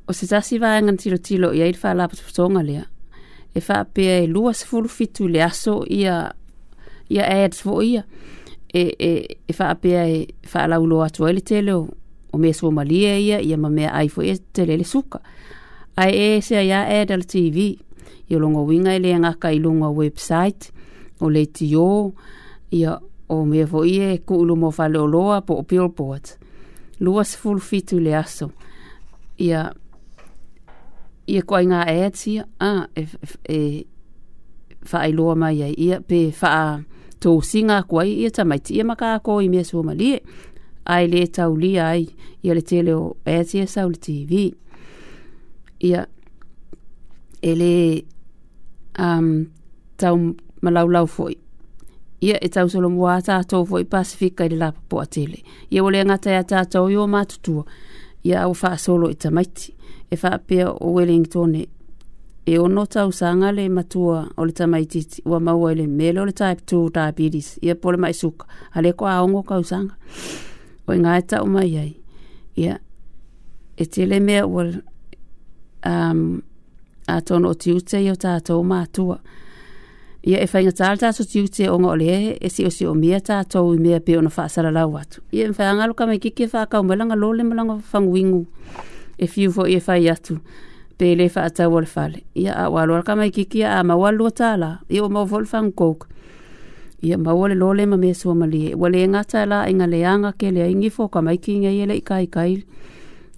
[0.06, 0.58] o se tasi
[0.98, 2.84] tilo tilo ia i le whalapa tutonga lea.
[3.58, 6.18] e faapea e lua sefulufitu i le aso ia
[7.10, 8.02] ia ads fo ia
[8.72, 9.10] e, e,
[9.48, 10.18] e faapea e
[10.50, 11.82] faalauloa atu ai le tele o,
[12.32, 15.20] o mea suamalia ia ia ma mea ai foi e tele le suka
[15.98, 17.64] ae e sea iā ad le tv
[18.28, 20.70] i o logauiga e le agaka i luga website
[21.20, 21.88] o le itio
[22.76, 22.94] ia
[23.28, 26.24] o mea foʻi e kuʻuluma o faleoloa po o Billboard.
[27.00, 28.50] lua sefulufitu i le aso
[29.38, 29.66] ia
[31.28, 33.04] ia koe ngā ea tia, a, e,
[33.54, 33.58] e,
[34.88, 36.52] wha e loa mai ai ia, pe wha
[37.20, 40.22] tō singa koe ia tamaiti ia maka ako i mea sua malie,
[40.88, 42.06] ai le tau li ai,
[42.42, 44.46] ia le tele o ea tia e sau le TV.
[45.90, 46.06] Ia,
[47.42, 47.74] e le
[48.98, 49.28] um,
[50.00, 50.22] tau
[50.66, 51.36] malaulau foi,
[52.24, 55.42] ia e tau solo mua a tātou foi pasifika i le lapa po a tele.
[55.70, 57.66] Ia o le ngata ia e tātou i o mātutua,
[58.26, 59.74] ia o wha solo i tamaiti
[60.10, 61.68] e whaapea o Wellington e
[62.50, 66.32] e ono tau sanga le matua o le tamaititi wa maua i le mele le
[66.32, 69.92] type 2 diabetes ia pole mai suka a le koa aongo kau sanga
[70.88, 71.96] o inga e tau mai ai
[72.56, 72.78] ia
[73.76, 74.64] e tele mea ua
[75.88, 76.40] um,
[77.08, 79.18] a tono o tiute i o tātou mātua
[80.24, 82.94] ia e whainga tāle tātou tiute o ngā olehe e, e si o si o
[82.96, 86.48] mea tātou i mea pe ona whaasara lau atu ia e whainga alu kamai kiki
[86.48, 90.38] e whakau melanga lole melanga whanguingu ia e fiu fo e fai atu
[90.96, 94.78] pele fa ata wal fale ia a wal wal kama kiki a ma wal lotala
[94.88, 96.06] i o ma vol fan kok
[97.02, 100.68] ia ma wal lole ma me so mali wale ngata la inga leanga ke le
[100.70, 102.52] ingi fo kama ki nge ele kai kai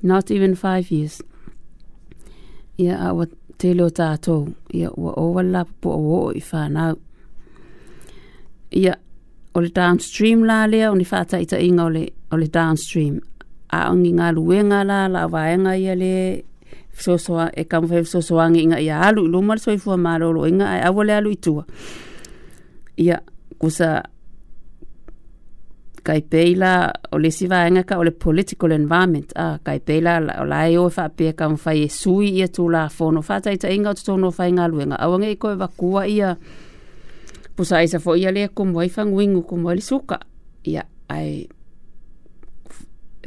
[0.03, 1.18] not even 5 years
[2.76, 6.95] ia a wat telo tātou ia ua o wala po o i whanau
[8.70, 8.95] ia
[9.57, 12.49] o le downstream la lea o ni whata i ta inga o le, o le
[12.53, 13.16] downstream
[13.71, 16.12] a ongi ngā ruenga la, la waenga ia le,
[17.01, 20.45] fisosoa, e kamu fai fisosoa ngi inga ia alu, ilo mara soi fua maa rolo,
[20.49, 21.62] inga e ai awale alu itua.
[23.01, 23.21] Ia,
[23.62, 23.93] kusa,
[26.05, 26.73] kai peila,
[27.14, 30.75] o le si waenga ka, o le political environment, ah, kai peila, la, o lai
[30.81, 33.97] oe faa pia kamu fai e sui ia tu la fono, faa taita inga o
[33.97, 36.35] tutono fai ngā ruenga, awange iko e wakua ia,
[37.57, 40.18] kusa aisa fo ia lea kumwaifangu ingu, kumwaili suka,
[40.68, 41.47] ia, ai,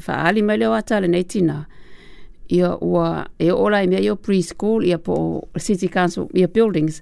[0.01, 1.65] faali mai leo le lenei tina
[2.49, 7.01] ia ua e ola i mea io preschool ia po city council ia buildings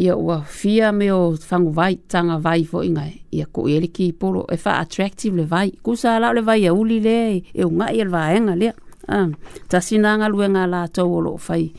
[0.00, 3.02] ia ua fia me o fangu vai tanga vai fo inga
[3.32, 6.60] ia ko ele ki polo e fa attractive le vai kusa sa la le vai
[6.62, 8.72] ia e uli le e unga i le vai le
[9.08, 9.28] ah
[9.68, 11.72] ta sina nga lue nga la to lo fai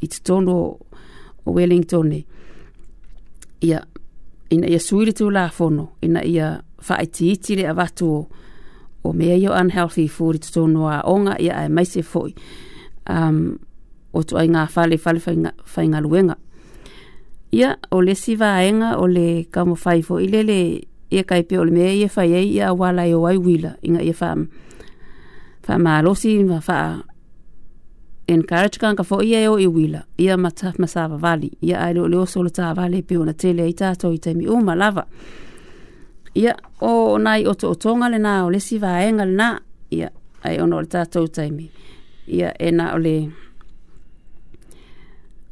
[0.00, 0.78] it tondo
[1.46, 2.24] o wellington ne
[3.60, 3.82] ia
[4.50, 8.26] ina ia suiri tu la fono ina ia fa iti iti le avatu o
[9.02, 12.34] o mea yo unhealthy food to tō noa onga ya ai maise fōi.
[13.10, 13.58] Um,
[14.12, 16.34] o tu ai fale fale whale whai ngā luenga.
[17.52, 20.80] Ia, o le siwa aenga, o le kamo whai fō, i lele
[21.10, 23.74] e kai pe o le mea ia whai ei, ia wala e o ai wila,
[23.82, 24.34] inga ia wha
[25.68, 27.02] wha maa losi, wha
[28.28, 31.92] encourage ka anka fō ia e i wila, ya ma ta masawa wali, ia ai
[31.94, 35.04] leo leo solo ta wale pe o na tele i tātou i mi o malawa.
[35.04, 35.51] Ia,
[36.34, 39.48] ia o nai o tootoga lenā o lesi faega lenā
[39.92, 40.08] ia
[40.44, 41.66] ai ona o le tatou taimi
[42.26, 43.16] ia e na o le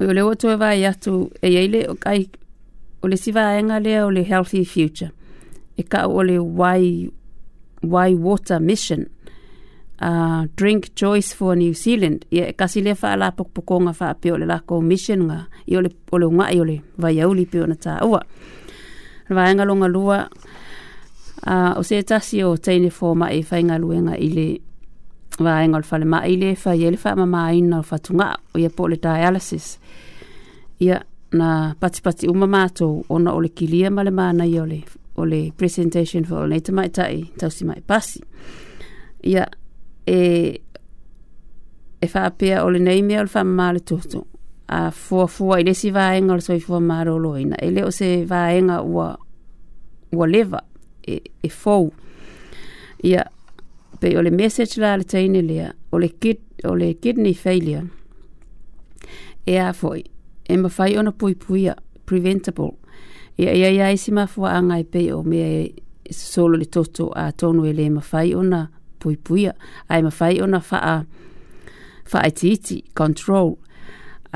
[0.01, 2.27] oi o le ua toe vai atu e iai o kai
[3.03, 5.11] o le sivaega lea o le healthy future
[5.77, 7.09] e ka o le why
[7.83, 9.05] y water mission
[10.01, 14.81] uh, drink choice for new zealand ia e kasi lea faalapokopokoga faapea o le lakou
[14.81, 18.21] mission ga i o le ugaʻi o le vaiauli pe ona tāua
[19.29, 20.25] le vaega logalua
[21.49, 24.49] Uh, o se tasi o teine fōma e whainga luenga i le
[25.41, 28.69] vaenga o le whale mai le whai ma wha e mamaina o whatunga o ia
[28.71, 29.79] po dialysis.
[30.83, 30.99] Ia
[31.33, 34.83] na pati pati uma mātou ona o le kilia ma le mana i o le,
[35.17, 38.21] o le presentation for o le te mai tai tausi mai pasi.
[39.25, 39.47] Ia
[40.07, 40.61] e
[42.03, 44.27] e whaapea o le nei mea o le whamamā le toto.
[44.73, 47.57] A fua fua i lesi vaenga o le soifua mārolo ina.
[47.63, 49.09] Ele o se vaenga ua,
[50.15, 50.61] ua leva
[51.09, 51.93] e, e fou.
[53.05, 53.23] Ia,
[54.01, 57.85] pe o le message la le teine lea, o le, kid, o le kidney failure,
[59.47, 60.03] e a foi,
[60.49, 62.75] e mawhai ona pui puia, preventable,
[63.41, 65.75] ia ia ia e si mafua anga e o mea e,
[66.11, 68.67] solo le toto a tonu e le mawhai ona
[68.99, 69.55] pui puia,
[69.89, 71.05] Ai e mawhai ona faa,
[72.05, 73.57] faa iti iti, control,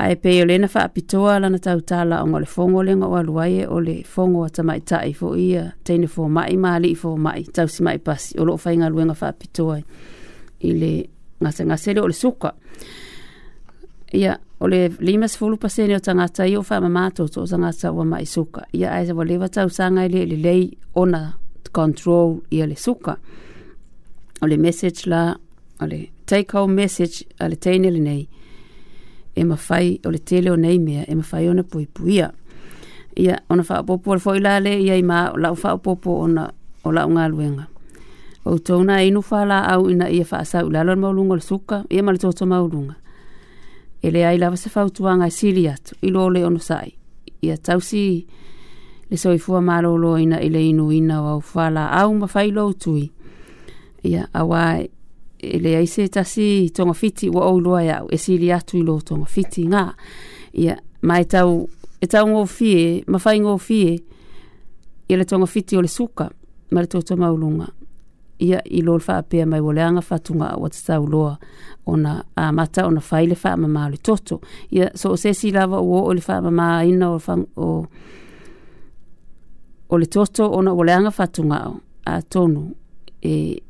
[0.01, 3.67] ae pei o lena faapitoa lana tautalaoga o le fogo lega ua alu ai e
[3.67, 8.43] o le fogo a tamaʻitaʻi foʻi ia teine fomaʻi ma alii fomaʻi tausimaʻi pasi o
[8.45, 9.77] loo faigaluega faapitoa
[10.67, 10.89] i le
[11.43, 12.51] gasegase lea o le suka
[14.13, 18.25] ia o le lima sefulu pasene o tagata ia o faamamā totoo tagata ua maʻi
[18.27, 21.31] suka ia ae saualeva tausaga i lea i lelei ona
[21.71, 23.15] control ia le suka
[24.41, 25.35] o le message la
[25.81, 28.27] o le take home message a le teine lenei
[29.35, 32.31] e mafai o le tele o nei mea, e mafai ona puipuia.
[33.17, 36.47] Ia, ona whaapopo le foi lale, ia i maa, lau whaapopo ona,
[36.83, 37.67] o lau ngā luenga.
[38.45, 39.61] O e inu whala
[39.91, 42.95] ina ia whaasau, lalo maulunga o le suka, ia ma le toto mauluga
[44.03, 46.93] E leai lava se fautuaga e sili atu, i le ono sai.
[47.41, 48.25] Ia tausi
[49.09, 53.09] le soifua malolo i le inuina o au falaau mafai mawhai tui.
[54.05, 54.77] Ia, awa
[55.43, 59.25] ele ai se tasi tonga fiti wa au loa ya e sili atu ilo tonga
[59.25, 59.93] fiti nga
[60.53, 61.69] ia ma e tau
[62.01, 63.95] e tau ngō fie ma fai ngō fie
[65.09, 66.29] i le tonga fiti o le suka
[66.71, 67.67] ma le toto maulunga
[68.43, 71.37] ia i lo fa mai wole anga fa wa tsa loa
[71.85, 76.01] ona a mata ona faile fa ma le toto ia so se si lava wo
[76.05, 77.85] o le fa ma ina o fang o
[79.89, 81.27] o toto ona wole anga fa
[82.07, 82.71] a tonu
[83.21, 83.61] e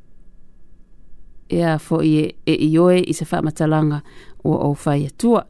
[1.54, 4.00] ia foʻi e ioe i se faamatalaga
[4.44, 5.46] e ua ou fai atua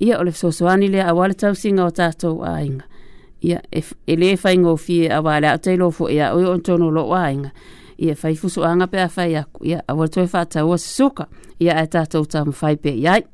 [0.00, 2.84] ia o le fesoasoani lea auā le tausiga o tatou aiga
[3.42, 7.14] ia e, e lē faigofie auā le aʻotailo foʻi e a oe o tonu loo
[7.16, 7.50] aiga
[8.02, 11.26] ia faifusuaga pe a fai aku ia aua le toe faataua se suka
[11.62, 13.24] ia ae tatou tamafai pe i ai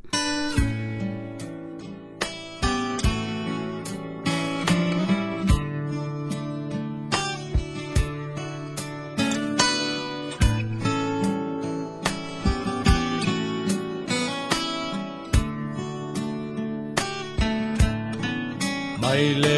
[19.19, 19.58] baile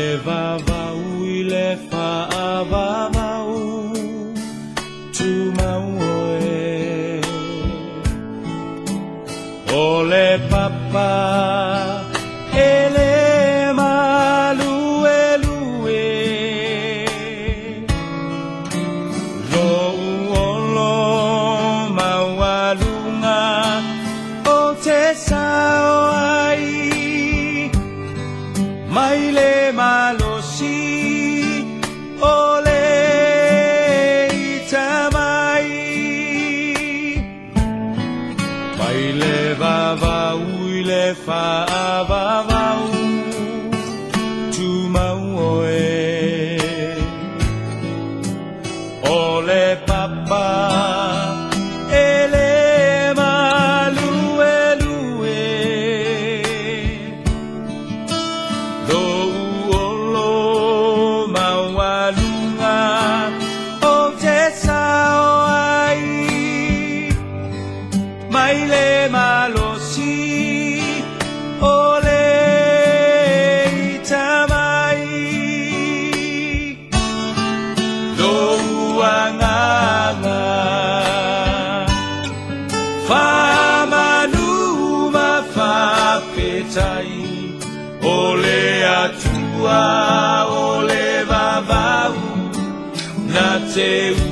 [93.35, 94.30] Natseu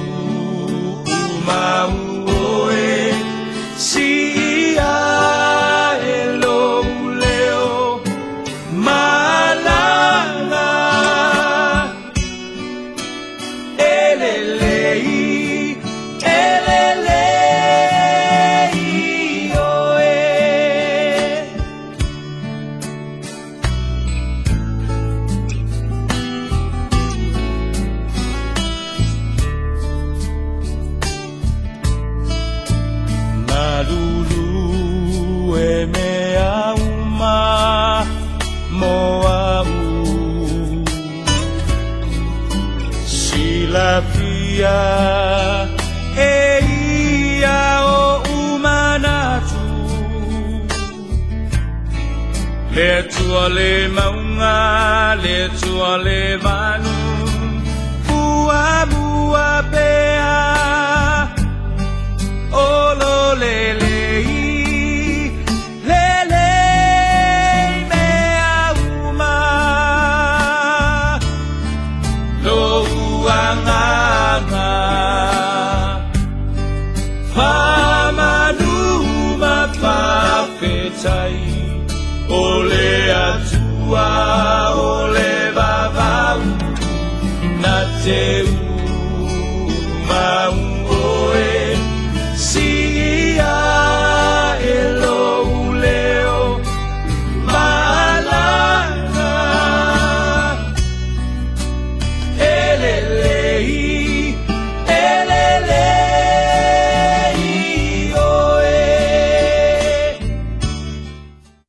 [56.05, 56.38] live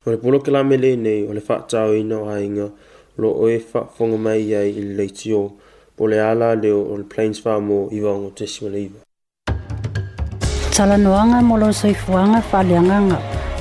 [0.09, 2.65] Ko le polo ke la mele nei o le wha tau ino a inga
[3.21, 5.41] lo oe wha whonga mai iai i le leiti o
[5.95, 8.97] po le ala leo o le Plains Farm o iwa ngo te sima leiva.
[10.73, 13.19] Tala noanga mo lo soifuanga wha lianganga,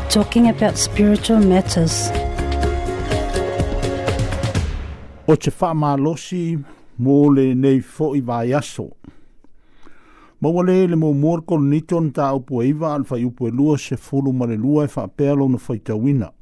[0.09, 2.09] talking about spiritual matters.
[5.29, 6.57] O te wha maa losi
[6.97, 8.89] mo le nei fo i vai aso.
[10.41, 13.77] Mau ale le mo morko niton ta upo e iwa alfa i upo e lua
[13.77, 16.33] se fulu male lua e wha pealo na fai tawina.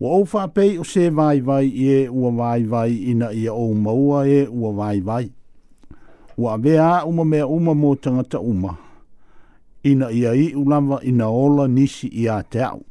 [0.00, 3.48] Wa au wha pei o se vai vai i e ua vai vai ina i
[3.48, 5.30] o maua e ua vai vai.
[6.36, 8.76] Wa vea uma me uma mō tangata uma.
[9.82, 12.84] Ina ia i ulawa ina ola nisi ia a te au.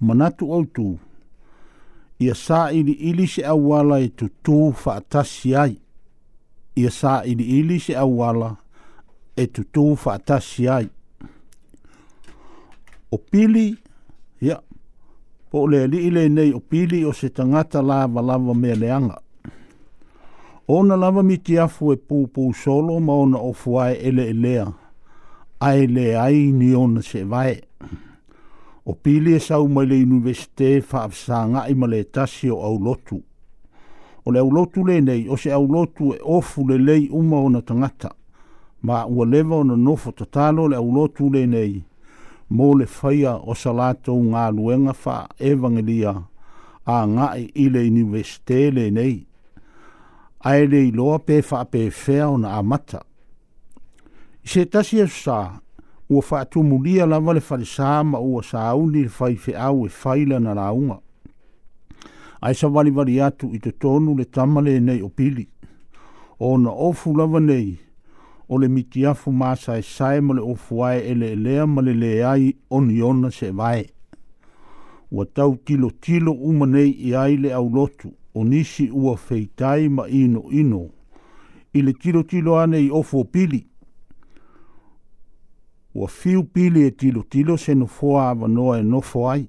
[0.00, 0.96] Manatu au tū.
[2.22, 5.76] Ia sā ili ili se awala e tu tū whaatasi ai.
[6.80, 8.56] Ia sā ili ili se awala
[9.36, 10.88] e tu tū whaatasi ai.
[13.12, 13.76] O pili,
[14.40, 14.56] ia,
[15.52, 19.18] po le li ile nei o pili o se tangata lava lava mea leanga.
[20.68, 24.64] Ona lava miti afu e pū pū solo ma ona o fuae ele elea.
[25.60, 27.58] Ai le ai ni ona se vae.
[28.88, 33.20] O pili e sau mai le universite faafsa ngai ma le tasi o au lotu.
[34.24, 37.44] O le au lotu le nei o se au lotu e ofu le lei uma
[37.50, 38.14] na tangata.
[38.82, 41.84] Ma ua lewa ona nofo tatalo le au lotu le nei
[42.52, 45.14] mō le whaia o sa lātou ngā luenga wha
[45.50, 46.12] evangelia
[46.84, 49.22] a ngā i ile ni westele nei.
[50.52, 53.00] Aere i loa pē wha pē whea na amata.
[54.42, 55.38] I se tasi e sā,
[56.10, 57.68] ua wha tumulia lawa le whare
[58.18, 60.98] ua sā uni le whai au e whaila na raunga.
[62.42, 65.46] Ai sa wali wali atu i te tonu le tamale nei o pili.
[66.42, 67.78] O na ofu lawa nei,
[68.52, 71.94] o le miti afu masa e sae ma le ofuae e le elea ma le
[71.94, 73.84] leai oniona se vae.
[75.10, 80.04] Ua tau tilo tilo umanei i ai le au lotu, o nisi ua feitai ma
[80.08, 80.82] ino ino,
[81.72, 83.62] i le tilo tilo ane i ofu o pili.
[85.94, 89.00] Ua fiu pili e tilo tilo se no foa ava noa e no
[89.30, 89.48] ai.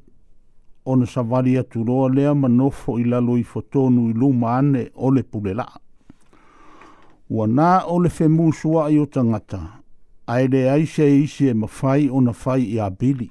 [0.91, 5.11] Ona sa vari atu roa lea ma nofo i lalo fotonu i luma ane o
[5.11, 5.82] le pulelaa
[7.29, 9.59] ua nā o le femusua i o tangata,
[10.27, 13.29] ai le aise e isi e mawhai o na whai i a bili.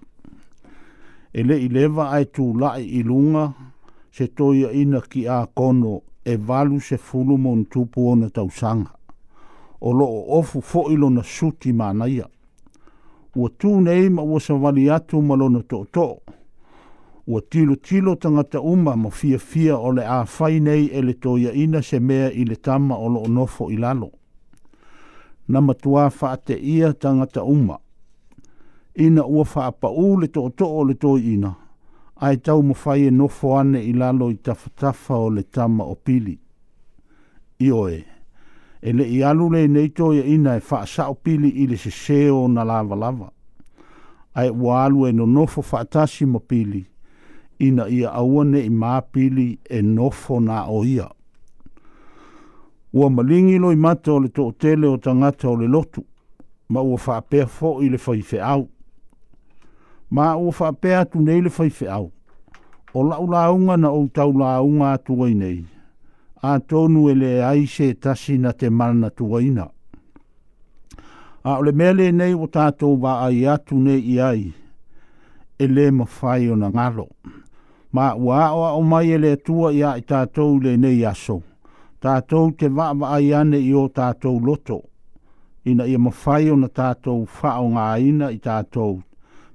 [1.32, 3.46] E le i lewa ai tū lai i lunga,
[4.12, 8.90] se toia ina ki a kono e walu se fulu mo ntupu o na tausanga.
[9.80, 12.26] O lo o ofu fo ilo na suti mānaia.
[13.34, 15.86] Ua tū nei ma ua sa wali atu ma lo na to'o
[17.26, 21.14] ua tilo tilo tangata uma mo fia fia o le a fai nei e le
[21.14, 24.10] toia ina se mea i le tama o lo onofo i lalo.
[25.48, 27.78] Na matua faate ia tangata uma.
[28.94, 31.54] Ina ua faapa u le to to o le toi ina.
[32.16, 35.94] Ai tau mo fai e nofo ane i lalo i tafatafa o le tama o
[35.94, 36.38] pili.
[37.58, 38.04] Io e.
[38.82, 41.90] E le i alu le nei toia ina e sa o pili i le se
[41.90, 43.30] seo na lava lava.
[44.34, 46.91] Ai ua alu e no nofo faatasi mo pili
[47.62, 51.08] ina ia aua ne i mapili e nofo na o ia.
[52.92, 56.02] Ua malingi loi mata o le tō tele o tangata o le lotu,
[56.68, 58.68] ma ua whapea fo i le whaife au.
[60.10, 62.10] Ma ua whapea atu nei le whaife au.
[62.94, 65.64] O lau launga na o tau launga atu ai nei.
[66.42, 69.68] A tonu ele ai se tasi na te mana tu waina.
[71.44, 74.50] A ole mele nei o tātou wa ai atu nei i ai.
[75.58, 77.08] Ele mawhai o na o na ngalo
[77.92, 81.42] ma ua o o mai ele tua ia i tātou le nei aso.
[82.00, 84.80] Tātou te wa ai ane i o tātou loto.
[85.68, 89.02] Ina ia mawhai o na tātou whao ngā ina i tātou.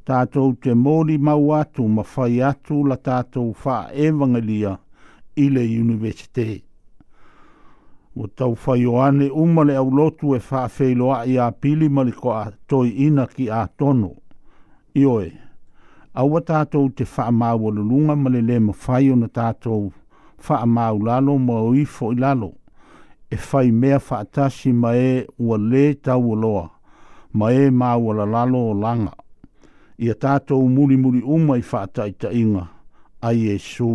[0.07, 4.77] Tātou te mōri mau atu mawhai atu la tātou wha evangelia
[5.35, 6.61] i le universite.
[8.15, 12.37] O tau whai o ane umale au lotu e wha feiloa i a pili maliko
[12.37, 14.13] a toi ina ki a tono.
[14.95, 15.25] Ioe.
[15.33, 15.46] e
[16.19, 19.83] aua tatou te faamaualuluga ma lelē mafai ona tatou
[20.45, 22.49] faamau lalo ma o ifo i lalo
[23.29, 26.63] e fai mea faatasi ma e ua lē taualoa
[27.37, 29.11] ma e maua lalo o laga
[29.97, 32.65] ia tatou mulimuli uma i faataʻitaʻiga
[33.21, 33.91] a iesu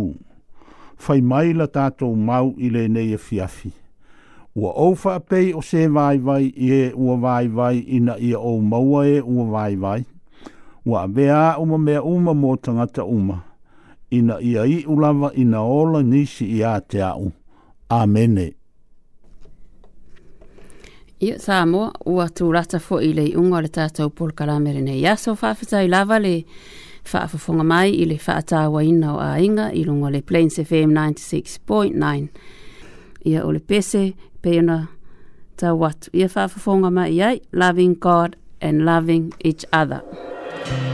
[0.97, 3.67] fai mai la tatou mau i lenei fiafi.
[3.75, 6.21] E ua ou faapei o se vai
[6.55, 7.17] i e ua
[7.55, 10.05] vai ina ia ou maua e ua vai
[10.85, 13.41] wa bea uma mea uma mo tangata uma.
[14.09, 17.31] Ina ia i ulava ina ola nisi ia te au.
[17.89, 18.51] Amene.
[21.23, 24.99] Ia sā moa ua tū rata fo i lei unga le tātou polkarāmere nei.
[24.99, 26.41] Ia so whaafita i lava le
[27.07, 32.27] whaafafonga mai i le whaatāwa ina o a inga i lungo le Plains FM 96.9.
[33.25, 34.11] Ia o le pese
[34.43, 34.81] peona
[35.55, 36.11] tau watu.
[36.13, 40.01] Ia whaafafonga mai i ai, loving God and loving each other.
[40.03, 40.32] Loving God and loving each other.
[40.65, 40.92] thank you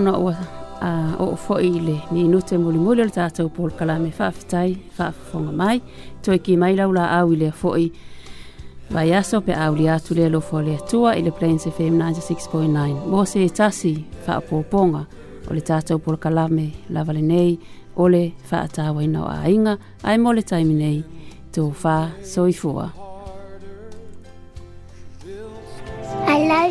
[0.00, 0.34] ona ua
[0.80, 0.90] a
[1.20, 4.78] o fo'i le minute muli muli le tātou Paul Kalame whaafitai,
[5.52, 5.80] mai,
[6.24, 7.90] toi ki mai lau la au i lea fo'i.
[8.90, 9.10] Vai
[9.46, 13.04] pe au li atu lea lofo lea tua i le Plains FM 96.9.
[13.10, 13.92] Mō se tasi
[14.26, 15.02] whaapōponga
[15.50, 17.58] o le tātou Paul Kalame lava le nei,
[17.96, 21.04] o le whaatawa inau a inga, ai mō le taimi nei,
[21.54, 21.70] tō
[22.24, 22.88] soifua.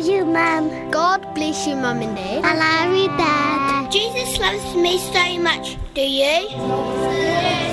[0.00, 0.90] bless you, Mum.
[0.90, 2.44] God bless you, Mum and Dad.
[2.44, 3.90] I love you, Dad.
[3.90, 5.76] Jesus loves me so much.
[5.94, 6.48] Do you?
[6.50, 7.66] Yes.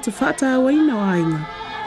[0.00, 0.54] to whātā